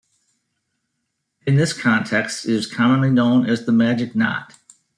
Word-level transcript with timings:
In 1.45 1.57
this 1.57 1.73
context, 1.73 2.47
it 2.47 2.55
is 2.55 2.65
commonly 2.65 3.11
known 3.11 3.45
as 3.47 3.67
"the 3.67 3.71
magic 3.71 4.15
knot". 4.15 4.53